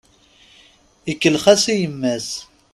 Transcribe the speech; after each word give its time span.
Ikellex-as 1.11 1.63
i 1.73 1.75
yemma-s. 1.81 2.29